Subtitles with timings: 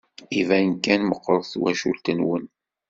[0.39, 2.45] Iban kan meɣɣret twacult-nwen.